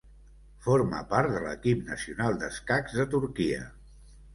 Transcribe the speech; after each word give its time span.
Forma 0.67 1.01
part 1.11 1.31
de 1.35 1.43
l'equip 1.45 1.85
nacional 1.93 2.43
d'escacs 2.43 3.01
de 3.01 3.11
Turquia. 3.17 3.67